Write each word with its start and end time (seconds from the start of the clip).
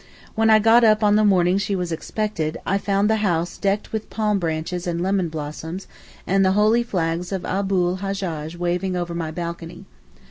When 0.33 0.49
I 0.49 0.57
got 0.57 0.83
up 0.83 1.03
on 1.03 1.15
the 1.15 1.23
morning 1.23 1.59
she 1.59 1.75
was 1.75 1.91
expected, 1.91 2.57
I 2.65 2.79
found 2.79 3.07
the 3.07 3.17
house 3.17 3.55
decked 3.59 3.91
with 3.93 4.09
palm 4.09 4.39
branches 4.39 4.87
and 4.87 4.99
lemon 4.99 5.29
blossoms, 5.29 5.85
and 6.25 6.43
the 6.43 6.53
holy 6.53 6.81
flags 6.81 7.31
of 7.31 7.45
Abu 7.45 7.89
l 7.89 7.97
Hajjaj 7.97 8.55
waving 8.55 8.95
over 8.95 9.13
my 9.13 9.29
balcony. 9.29 9.85